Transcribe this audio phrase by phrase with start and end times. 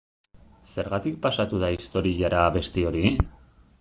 [0.75, 3.05] Zergatik pasatu da historiara abesti hori?